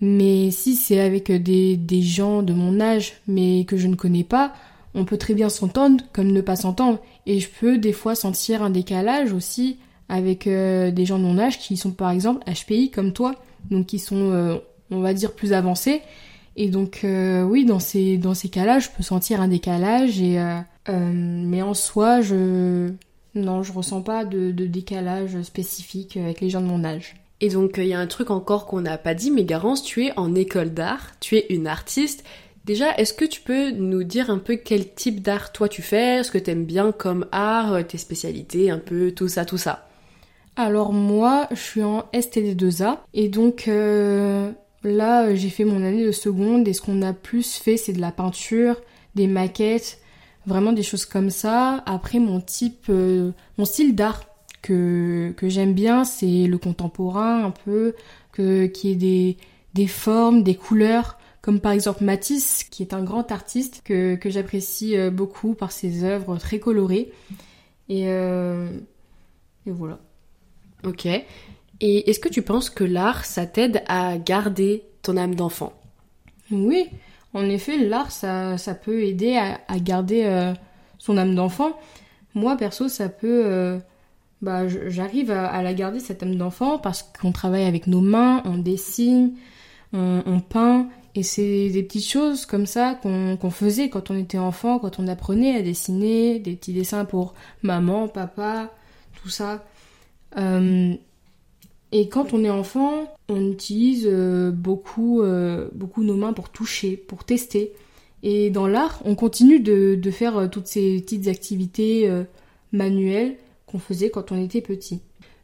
Mais 0.00 0.50
si 0.50 0.74
c'est 0.74 0.98
avec 1.00 1.30
des, 1.30 1.76
des, 1.76 2.02
gens 2.02 2.42
de 2.42 2.52
mon 2.52 2.80
âge, 2.80 3.20
mais 3.28 3.64
que 3.64 3.76
je 3.76 3.86
ne 3.86 3.94
connais 3.94 4.24
pas, 4.24 4.52
on 4.94 5.04
peut 5.04 5.18
très 5.18 5.34
bien 5.34 5.48
s'entendre 5.48 6.02
comme 6.12 6.32
ne 6.32 6.40
pas 6.40 6.56
s'entendre. 6.56 6.98
Et 7.26 7.38
je 7.38 7.48
peux 7.48 7.78
des 7.78 7.92
fois 7.92 8.16
sentir 8.16 8.64
un 8.64 8.70
décalage 8.70 9.32
aussi 9.32 9.78
avec 10.10 10.46
des 10.46 11.06
gens 11.06 11.18
de 11.18 11.24
mon 11.24 11.38
âge 11.38 11.58
qui 11.58 11.78
sont 11.78 11.92
par 11.92 12.10
exemple 12.10 12.44
HPI 12.50 12.90
comme 12.90 13.12
toi, 13.12 13.34
donc 13.70 13.86
qui 13.86 13.98
sont, 13.98 14.60
on 14.90 15.00
va 15.00 15.14
dire, 15.14 15.32
plus 15.32 15.54
avancés. 15.54 16.02
Et 16.56 16.68
donc 16.68 17.00
oui, 17.04 17.64
dans 17.64 17.78
ces, 17.78 18.18
dans 18.18 18.34
ces 18.34 18.48
cas-là, 18.48 18.80
je 18.80 18.88
peux 18.94 19.02
sentir 19.02 19.40
un 19.40 19.48
décalage, 19.48 20.20
et, 20.20 20.38
mais 20.88 21.62
en 21.62 21.74
soi, 21.74 22.20
je... 22.20 22.90
Non, 23.36 23.62
je 23.62 23.72
ressens 23.72 24.02
pas 24.02 24.24
de, 24.24 24.50
de 24.50 24.66
décalage 24.66 25.40
spécifique 25.42 26.16
avec 26.16 26.40
les 26.40 26.50
gens 26.50 26.60
de 26.60 26.66
mon 26.66 26.82
âge. 26.82 27.14
Et 27.40 27.48
donc, 27.48 27.74
il 27.78 27.86
y 27.86 27.94
a 27.94 28.00
un 28.00 28.08
truc 28.08 28.30
encore 28.30 28.66
qu'on 28.66 28.80
n'a 28.80 28.98
pas 28.98 29.14
dit, 29.14 29.30
mais 29.30 29.44
Garance, 29.44 29.84
tu 29.84 30.04
es 30.04 30.12
en 30.18 30.34
école 30.34 30.74
d'art, 30.74 31.12
tu 31.20 31.36
es 31.36 31.46
une 31.50 31.68
artiste. 31.68 32.24
Déjà, 32.64 32.94
est-ce 32.96 33.14
que 33.14 33.24
tu 33.24 33.40
peux 33.40 33.70
nous 33.70 34.02
dire 34.02 34.30
un 34.30 34.38
peu 34.38 34.56
quel 34.56 34.92
type 34.92 35.22
d'art 35.22 35.52
toi 35.52 35.68
tu 35.68 35.80
fais, 35.80 36.22
ce 36.24 36.30
que 36.30 36.38
tu 36.38 36.50
aimes 36.50 36.64
bien 36.64 36.92
comme 36.92 37.26
art, 37.32 37.86
tes 37.86 37.98
spécialités, 37.98 38.70
un 38.70 38.78
peu 38.78 39.12
tout 39.12 39.28
ça, 39.28 39.44
tout 39.44 39.58
ça? 39.58 39.88
Alors 40.60 40.92
moi, 40.92 41.48
je 41.52 41.56
suis 41.58 41.82
en 41.82 42.00
STD2A 42.12 42.98
et 43.14 43.30
donc 43.30 43.66
euh, 43.66 44.52
là, 44.84 45.34
j'ai 45.34 45.48
fait 45.48 45.64
mon 45.64 45.82
année 45.82 46.04
de 46.04 46.12
seconde 46.12 46.68
et 46.68 46.74
ce 46.74 46.82
qu'on 46.82 47.00
a 47.00 47.14
plus 47.14 47.56
fait, 47.56 47.78
c'est 47.78 47.94
de 47.94 48.00
la 48.00 48.12
peinture, 48.12 48.76
des 49.14 49.26
maquettes, 49.26 50.00
vraiment 50.44 50.72
des 50.72 50.82
choses 50.82 51.06
comme 51.06 51.30
ça. 51.30 51.82
Après, 51.86 52.18
mon 52.18 52.42
type, 52.42 52.84
euh, 52.90 53.30
mon 53.56 53.64
style 53.64 53.94
d'art 53.94 54.24
que, 54.60 55.32
que 55.34 55.48
j'aime 55.48 55.72
bien, 55.72 56.04
c'est 56.04 56.46
le 56.46 56.58
contemporain 56.58 57.42
un 57.42 57.52
peu, 57.52 57.94
qui 58.34 58.90
est 58.90 58.96
des, 58.96 59.38
des 59.72 59.86
formes, 59.86 60.42
des 60.42 60.56
couleurs, 60.56 61.18
comme 61.40 61.60
par 61.60 61.72
exemple 61.72 62.04
Matisse, 62.04 62.64
qui 62.64 62.82
est 62.82 62.92
un 62.92 63.02
grand 63.02 63.32
artiste 63.32 63.80
que, 63.82 64.14
que 64.14 64.28
j'apprécie 64.28 64.94
euh, 64.98 65.10
beaucoup 65.10 65.54
par 65.54 65.72
ses 65.72 66.04
œuvres 66.04 66.36
très 66.36 66.58
colorées. 66.58 67.10
Et, 67.88 68.02
et 68.04 69.70
voilà. 69.70 69.98
Ok. 70.84 71.06
Et 71.06 72.10
est-ce 72.10 72.20
que 72.20 72.28
tu 72.28 72.42
penses 72.42 72.70
que 72.70 72.84
l'art, 72.84 73.24
ça 73.24 73.46
t'aide 73.46 73.82
à 73.88 74.18
garder 74.18 74.84
ton 75.02 75.16
âme 75.16 75.34
d'enfant? 75.34 75.72
Oui, 76.50 76.88
en 77.32 77.44
effet, 77.48 77.78
l'art, 77.78 78.10
ça, 78.10 78.56
peut 78.82 79.02
aider 79.02 79.36
à, 79.36 79.78
garder 79.78 80.24
euh, 80.24 80.52
son 80.98 81.16
âme 81.16 81.34
d'enfant. 81.34 81.78
Moi, 82.34 82.56
perso, 82.56 82.88
ça 82.88 83.08
peut 83.08 83.80
bah, 84.42 84.66
j'arrive 84.68 85.30
à, 85.30 85.62
la 85.62 85.74
garder 85.74 86.00
cette 86.00 86.22
âme 86.22 86.36
d'enfant 86.36 86.78
parce 86.78 87.02
qu'on 87.02 87.32
travaille 87.32 87.64
avec 87.64 87.86
nos 87.86 88.00
mains, 88.00 88.42
on 88.46 88.56
dessine, 88.56 89.34
on, 89.92 90.40
peint, 90.40 90.88
et 91.14 91.22
c'est 91.22 91.68
des 91.68 91.82
petites 91.82 92.08
choses 92.08 92.46
comme 92.46 92.64
ça 92.64 92.98
qu'on 93.02 93.50
faisait 93.50 93.90
quand 93.90 94.10
on 94.10 94.16
était 94.16 94.38
enfant, 94.38 94.78
quand 94.78 94.98
on 94.98 95.08
apprenait 95.08 95.56
à 95.56 95.62
dessiner, 95.62 96.38
des 96.38 96.54
petits 96.54 96.72
dessins 96.72 97.04
pour 97.04 97.34
maman, 97.62 98.08
papa, 98.08 98.70
tout 99.22 99.28
ça. 99.28 99.64
Euh, 100.36 100.94
et 101.92 102.08
quand 102.08 102.32
on 102.32 102.44
est 102.44 102.50
enfant, 102.50 103.12
on 103.28 103.50
utilise 103.50 104.06
euh, 104.06 104.50
beaucoup, 104.50 105.22
euh, 105.22 105.68
beaucoup 105.72 106.02
nos 106.02 106.16
mains 106.16 106.32
pour 106.32 106.50
toucher, 106.50 106.96
pour 106.96 107.24
tester. 107.24 107.72
Et 108.22 108.50
dans 108.50 108.66
l'art, 108.66 109.00
on 109.04 109.14
continue 109.14 109.60
de, 109.60 109.94
de, 109.94 110.10
faire 110.10 110.50
toutes 110.50 110.66
ces 110.66 111.00
petites 111.00 111.26
activités 111.26 112.06
manuelles 112.70 113.36
qu'on 113.64 113.78
faisait 113.78 114.10
quand 114.10 114.30
on 114.30 114.44
était 114.44 114.60
petit. 114.60 115.00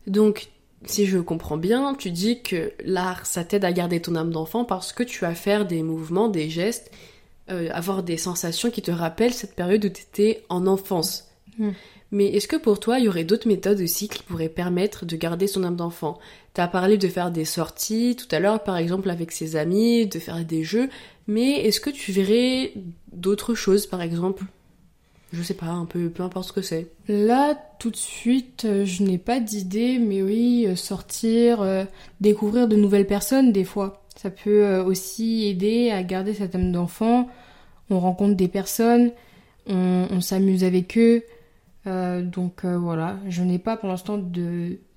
Donc, 0.07 0.51
si 0.85 1.07
je 1.07 1.19
comprends 1.19 1.57
bien, 1.57 1.95
tu 1.95 2.11
dis 2.11 2.43
que 2.43 2.73
l'art, 2.85 3.27
ça 3.27 3.45
t'aide 3.45 3.65
à 3.65 3.73
garder 3.73 4.01
ton 4.01 4.15
âme 4.15 4.31
d'enfant 4.31 4.65
parce 4.65 4.93
que 4.93 5.03
tu 5.03 5.21
vas 5.21 5.35
faire 5.35 5.67
des 5.67 5.83
mouvements, 5.83 6.29
des 6.29 6.51
gestes, 6.51 6.91
euh, 7.51 7.69
avoir 7.73 8.03
des 8.03 8.17
sensations 8.17 8.71
qui 8.71 8.83
te 8.83 8.91
rappellent 8.91 9.35
cette 9.35 9.55
période 9.55 9.85
où 9.85 9.89
tu 9.89 10.03
étais 10.03 10.45
en 10.49 10.67
enfance. 10.67 11.29
Hmm. 11.59 11.71
Mais 12.13 12.27
est-ce 12.27 12.49
que 12.49 12.57
pour 12.57 12.79
toi, 12.79 12.99
il 12.99 13.07
y 13.07 13.09
aurait 13.09 13.25
d'autres 13.25 13.49
méthodes 13.49 13.81
aussi 13.81 14.09
qui 14.09 14.23
pourraient 14.23 14.49
permettre 14.49 15.05
de 15.05 15.17
garder 15.17 15.47
son 15.47 15.65
âme 15.65 15.77
d'enfant? 15.77 16.19
Tu 16.55 16.61
as 16.61 16.69
parlé 16.69 16.99
de 16.99 17.09
faire 17.09 17.31
des 17.31 17.45
sorties 17.45 18.17
tout 18.17 18.33
à 18.35 18.39
l'heure, 18.39 18.63
par 18.63 18.77
exemple 18.77 19.11
avec 19.11 19.33
ses 19.33 19.57
amis, 19.57 20.07
de 20.07 20.19
faire 20.19 20.45
des 20.45 20.63
jeux, 20.63 20.89
mais 21.27 21.67
est-ce 21.67 21.81
que 21.81 21.91
tu 21.91 22.13
verrais 22.13 22.73
d'autres 23.13 23.55
choses, 23.55 23.87
par 23.87 24.03
exemple? 24.03 24.45
Je 25.33 25.43
sais 25.43 25.55
pas, 25.55 25.67
un 25.67 25.87
peu, 25.87 26.09
peu 26.09 26.23
importe 26.23 26.49
ce 26.49 26.53
que 26.53 26.63
c'est. 26.63 26.87
Là, 27.09 27.55
tout 27.79 27.91
de 27.91 27.97
suite, 27.97 28.65
euh, 28.65 28.85
je 28.85 29.03
n'ai 29.03 29.19
pas 29.19 29.41
d'idée, 29.41 29.99
mais 29.99 30.23
oui, 30.23 30.67
euh, 30.69 30.77
sortir, 30.77 31.61
euh, 31.61 31.85
découvrir 32.21 32.69
de 32.69 32.77
nouvelles 32.77 33.07
personnes 33.07 33.53
des 33.53 33.65
fois. 33.65 34.05
Ça 34.17 34.31
peut 34.31 34.79
aussi 34.79 35.47
aider 35.47 35.91
à 35.91 36.03
garder 36.03 36.33
cette 36.33 36.55
âme 36.55 36.73
d'enfant. 36.73 37.29
On 37.91 38.01
rencontre 38.01 38.35
des 38.35 38.49
personnes, 38.49 39.11
on, 39.67 40.21
s'amuse 40.23 40.65
avec 40.65 40.97
eux. 40.97 41.23
Donc 41.87 42.65
voilà, 42.65 43.19
je 43.29 43.43
n'ai 43.43 43.59
pas 43.59 43.77
pour 43.77 43.89
l'instant 43.89 44.19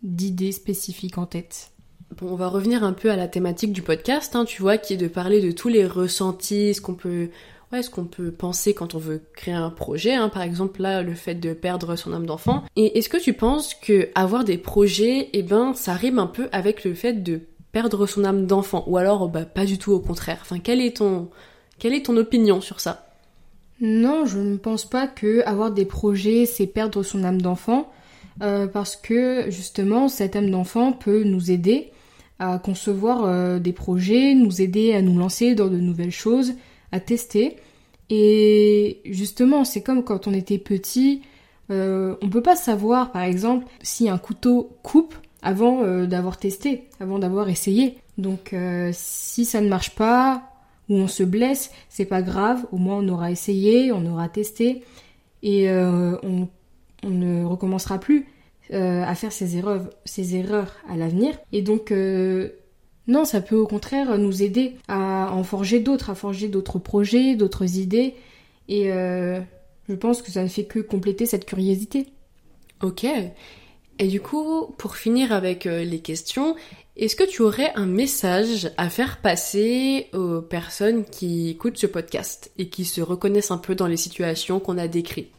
d'idées 0.03 0.51
spécifiques 0.51 1.17
en 1.17 1.25
tête. 1.25 1.71
Bon, 2.17 2.27
on 2.31 2.35
va 2.35 2.47
revenir 2.47 2.83
un 2.83 2.93
peu 2.93 3.11
à 3.11 3.15
la 3.15 3.27
thématique 3.27 3.71
du 3.71 3.83
podcast, 3.83 4.35
hein, 4.35 4.43
tu 4.43 4.61
vois, 4.61 4.77
qui 4.77 4.93
est 4.93 4.97
de 4.97 5.07
parler 5.07 5.41
de 5.41 5.51
tous 5.51 5.69
les 5.69 5.85
ressentis, 5.85 6.73
ce 6.73 6.81
qu'on 6.81 6.95
peut 6.95 7.29
ouais, 7.71 7.83
ce 7.83 7.89
qu'on 7.89 8.05
peut 8.05 8.31
penser 8.31 8.73
quand 8.73 8.95
on 8.95 8.97
veut 8.97 9.21
créer 9.33 9.53
un 9.53 9.69
projet, 9.69 10.15
hein, 10.15 10.29
par 10.29 10.41
exemple 10.41 10.81
là 10.81 11.01
le 11.03 11.13
fait 11.13 11.35
de 11.35 11.53
perdre 11.53 11.95
son 11.95 12.13
âme 12.13 12.25
d'enfant. 12.25 12.63
Et 12.75 12.97
est-ce 12.97 13.09
que 13.09 13.17
tu 13.17 13.33
penses 13.33 13.73
que 13.73 14.09
avoir 14.15 14.43
des 14.43 14.57
projets, 14.57 15.29
eh 15.33 15.43
ben 15.43 15.73
ça 15.73 15.93
rime 15.93 16.19
un 16.19 16.27
peu 16.27 16.49
avec 16.51 16.83
le 16.83 16.93
fait 16.93 17.13
de 17.13 17.41
perdre 17.71 18.07
son 18.07 18.25
âme 18.25 18.47
d'enfant, 18.47 18.83
ou 18.87 18.97
alors 18.97 19.29
bah 19.29 19.45
pas 19.45 19.65
du 19.65 19.77
tout 19.77 19.91
au 19.91 19.99
contraire. 19.99 20.39
Enfin, 20.41 20.59
quelle 20.59 20.81
est 20.81 20.97
ton 20.97 21.29
quelle 21.77 21.93
est 21.93 22.05
ton 22.05 22.17
opinion 22.17 22.59
sur 22.61 22.79
ça? 22.79 23.08
Non, 23.81 24.25
je 24.25 24.39
ne 24.39 24.57
pense 24.57 24.85
pas 24.85 25.07
que 25.07 25.41
avoir 25.45 25.71
des 25.71 25.85
projets 25.85 26.45
c'est 26.45 26.67
perdre 26.67 27.03
son 27.03 27.23
âme 27.23 27.41
d'enfant, 27.41 27.91
euh, 28.41 28.67
parce 28.67 28.95
que 28.95 29.49
justement 29.49 30.07
cette 30.07 30.35
âme 30.35 30.51
d'enfant 30.51 30.91
peut 30.91 31.23
nous 31.23 31.51
aider 31.51 31.91
à 32.39 32.57
concevoir 32.57 33.25
euh, 33.25 33.59
des 33.59 33.73
projets, 33.73 34.33
nous 34.33 34.61
aider 34.61 34.93
à 34.93 35.01
nous 35.01 35.17
lancer 35.17 35.55
dans 35.55 35.67
de 35.67 35.77
nouvelles 35.77 36.11
choses 36.11 36.53
à 36.91 36.99
tester. 36.99 37.57
Et 38.09 39.01
justement, 39.05 39.65
c'est 39.65 39.81
comme 39.81 40.03
quand 40.03 40.25
on 40.27 40.33
était 40.33 40.57
petit, 40.57 41.21
euh, 41.69 42.15
on 42.21 42.29
peut 42.29 42.41
pas 42.41 42.55
savoir, 42.55 43.11
par 43.11 43.23
exemple, 43.23 43.67
si 43.83 44.09
un 44.09 44.17
couteau 44.17 44.71
coupe 44.81 45.13
avant 45.41 45.83
euh, 45.83 46.07
d'avoir 46.07 46.37
testé, 46.37 46.85
avant 46.99 47.19
d'avoir 47.19 47.49
essayé. 47.49 47.97
Donc, 48.17 48.53
si 48.91 49.45
ça 49.45 49.61
ne 49.61 49.69
marche 49.69 49.95
pas 49.95 50.43
ou 50.89 50.95
on 50.95 51.07
se 51.07 51.23
blesse, 51.23 51.71
c'est 51.87 52.05
pas 52.05 52.21
grave. 52.21 52.65
Au 52.71 52.77
moins, 52.77 52.97
on 52.97 53.07
aura 53.09 53.31
essayé, 53.31 53.91
on 53.91 54.05
aura 54.05 54.27
testé 54.27 54.83
et 55.43 55.71
on, 55.71 56.49
on, 57.03 57.09
ne 57.09 57.45
recommencera 57.45 57.99
plus 57.99 58.27
à 58.71 59.15
faire 59.15 59.31
ces 59.31 59.55
erreurs, 59.55 59.89
ces 60.05 60.35
erreurs 60.35 60.75
à 60.89 60.97
l'avenir. 60.97 61.37
Et 61.51 61.61
donc, 61.61 61.93
non, 63.09 63.25
ça 63.25 63.41
peut 63.41 63.55
au 63.55 63.65
contraire 63.65 64.19
nous 64.19 64.43
aider 64.43 64.75
à 64.87 65.33
en 65.33 65.43
forger 65.43 65.79
d'autres, 65.79 66.11
à 66.11 66.15
forger 66.15 66.47
d'autres 66.47 66.77
projets, 66.77 67.35
d'autres 67.35 67.77
idées. 67.77 68.13
Et 68.67 68.91
euh, 68.91 69.39
je 69.89 69.95
pense 69.95 70.21
que 70.21 70.29
ça 70.29 70.43
ne 70.43 70.47
fait 70.47 70.65
que 70.65 70.77
compléter 70.77 71.25
cette 71.25 71.45
curiosité. 71.45 72.05
Ok. 72.83 73.07
Et 73.97 74.07
du 74.07 74.21
coup, 74.21 74.67
pour 74.77 74.95
finir 74.95 75.33
avec 75.33 75.65
euh, 75.65 75.83
les 75.83 75.99
questions, 76.01 76.55
est-ce 77.03 77.15
que 77.15 77.23
tu 77.23 77.41
aurais 77.41 77.71
un 77.75 77.85
message 77.85 78.71
à 78.77 78.89
faire 78.89 79.17
passer 79.21 80.07
aux 80.13 80.41
personnes 80.41 81.05
qui 81.05 81.49
écoutent 81.49 81.77
ce 81.77 81.87
podcast 81.87 82.51
et 82.57 82.69
qui 82.69 82.85
se 82.85 83.01
reconnaissent 83.01 83.51
un 83.51 83.57
peu 83.57 83.75
dans 83.75 83.87
les 83.87 83.97
situations 83.97 84.59
qu'on 84.59 84.77
a 84.77 84.87
décrites? 84.87 85.31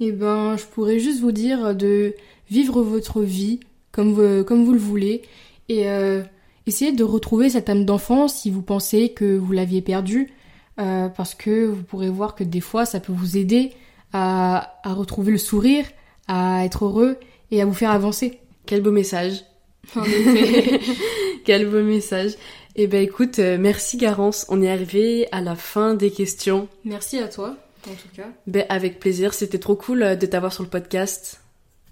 Eh 0.00 0.12
ben, 0.12 0.56
je 0.56 0.64
pourrais 0.64 0.98
juste 0.98 1.20
vous 1.20 1.32
dire 1.32 1.74
de 1.74 2.14
vivre 2.50 2.82
votre 2.82 3.22
vie 3.22 3.60
comme 3.92 4.12
vous, 4.12 4.44
comme 4.44 4.64
vous 4.64 4.72
le 4.72 4.78
voulez 4.78 5.22
et 5.68 5.88
euh, 5.88 6.22
Essayez 6.68 6.92
de 6.92 7.02
retrouver 7.02 7.48
cette 7.48 7.70
âme 7.70 7.86
d'enfant 7.86 8.28
si 8.28 8.50
vous 8.50 8.60
pensez 8.60 9.08
que 9.08 9.38
vous 9.38 9.52
l'aviez 9.52 9.80
perdue, 9.80 10.30
euh, 10.78 11.08
parce 11.08 11.34
que 11.34 11.64
vous 11.64 11.82
pourrez 11.82 12.10
voir 12.10 12.34
que 12.34 12.44
des 12.44 12.60
fois 12.60 12.84
ça 12.84 13.00
peut 13.00 13.10
vous 13.10 13.38
aider 13.38 13.72
à, 14.12 14.78
retrouver 14.84 15.32
le 15.32 15.38
sourire, 15.38 15.86
à 16.26 16.66
être 16.66 16.84
heureux 16.84 17.16
et 17.50 17.62
à 17.62 17.64
vous 17.64 17.72
faire 17.72 17.90
avancer. 17.90 18.40
Quel 18.66 18.82
beau 18.82 18.90
message. 18.90 19.46
Quel 21.44 21.68
beau 21.68 21.82
message. 21.82 22.32
Eh 22.76 22.86
ben 22.86 23.02
écoute, 23.02 23.38
euh, 23.40 23.58
merci 23.58 23.96
Garance, 23.96 24.46
on 24.48 24.62
est 24.62 24.70
arrivé 24.70 25.26
à 25.32 25.40
la 25.40 25.56
fin 25.56 25.94
des 25.94 26.10
questions. 26.10 26.68
Merci 26.84 27.18
à 27.18 27.28
toi, 27.28 27.56
en 27.88 27.94
tout 27.94 28.08
cas. 28.14 28.28
Ben 28.46 28.66
avec 28.68 29.00
plaisir, 29.00 29.34
c'était 29.34 29.58
trop 29.58 29.74
cool 29.74 30.02
euh, 30.02 30.14
de 30.14 30.26
t'avoir 30.26 30.52
sur 30.52 30.62
le 30.62 30.68
podcast. 30.68 31.40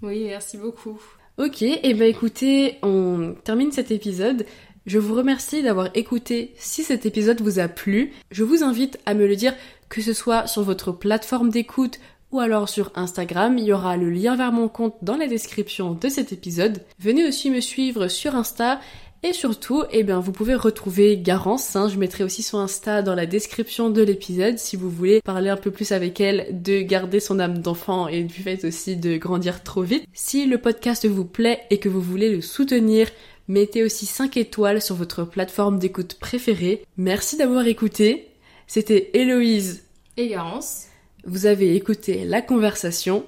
Oui, 0.01 0.25
merci 0.27 0.57
beaucoup. 0.57 0.97
Ok, 1.37 1.61
et 1.61 1.79
eh 1.83 1.93
ben 1.93 2.07
écoutez, 2.07 2.77
on 2.83 3.35
termine 3.43 3.71
cet 3.71 3.91
épisode. 3.91 4.45
Je 4.85 4.97
vous 4.97 5.13
remercie 5.13 5.61
d'avoir 5.61 5.89
écouté. 5.95 6.53
Si 6.57 6.83
cet 6.83 7.05
épisode 7.05 7.41
vous 7.41 7.59
a 7.59 7.67
plu, 7.67 8.13
je 8.31 8.45
vous 8.45 8.63
invite 8.63 8.97
à 9.05 9.13
me 9.13 9.27
le 9.27 9.35
dire 9.35 9.53
que 9.89 10.01
ce 10.01 10.13
soit 10.13 10.47
sur 10.47 10.63
votre 10.63 10.93
plateforme 10.93 11.49
d'écoute 11.49 11.99
ou 12.31 12.39
alors 12.39 12.67
sur 12.67 12.91
Instagram, 12.95 13.57
il 13.57 13.65
y 13.65 13.73
aura 13.73 13.95
le 13.95 14.09
lien 14.09 14.35
vers 14.35 14.51
mon 14.51 14.67
compte 14.67 14.95
dans 15.01 15.15
la 15.15 15.27
description 15.27 15.93
de 15.93 16.09
cet 16.09 16.33
épisode. 16.33 16.81
Venez 16.99 17.25
aussi 17.25 17.49
me 17.49 17.61
suivre 17.61 18.07
sur 18.07 18.35
Insta 18.35 18.81
Et 19.23 19.33
surtout, 19.33 19.83
eh 19.91 20.03
bien, 20.03 20.19
vous 20.19 20.31
pouvez 20.31 20.53
retrouver 20.53 21.17
Garance, 21.17 21.75
hein, 21.75 21.87
je 21.89 21.97
mettrai 21.97 22.23
aussi 22.23 22.43
son 22.43 22.59
Insta 22.59 23.01
dans 23.01 23.15
la 23.15 23.25
description 23.25 23.89
de 23.89 24.01
l'épisode 24.03 24.59
si 24.59 24.75
vous 24.75 24.89
voulez 24.89 25.21
parler 25.21 25.49
un 25.49 25.57
peu 25.57 25.71
plus 25.71 25.91
avec 25.91 26.19
elle 26.19 26.47
de 26.51 26.81
garder 26.81 27.19
son 27.19 27.39
âme 27.39 27.59
d'enfant 27.59 28.07
et 28.07 28.23
du 28.23 28.41
fait 28.43 28.63
aussi 28.65 28.97
de 28.97 29.17
grandir 29.17 29.63
trop 29.63 29.81
vite. 29.81 30.05
Si 30.13 30.45
le 30.45 30.57
podcast 30.57 31.07
vous 31.07 31.25
plaît 31.25 31.61
et 31.69 31.79
que 31.79 31.89
vous 31.89 32.01
voulez 32.01 32.29
le 32.29 32.41
soutenir, 32.41 33.07
mettez 33.47 33.83
aussi 33.83 34.05
5 34.05 34.35
étoiles 34.37 34.81
sur 34.81 34.95
votre 34.95 35.23
plateforme 35.23 35.79
d'écoute 35.79 36.15
préférée. 36.19 36.83
Merci 36.97 37.37
d'avoir 37.37 37.65
écouté. 37.67 38.27
C'était 38.67 39.11
Héloïse 39.13 39.83
et 40.17 40.27
Garance. 40.27 40.86
Vous 41.29 41.45
avez 41.45 41.75
écouté 41.75 42.23
la 42.23 42.41
conversation. 42.41 43.25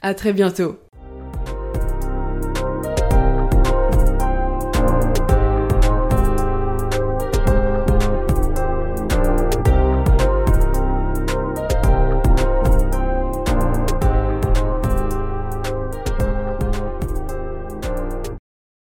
À 0.00 0.14
très 0.14 0.32
bientôt. 0.32 0.78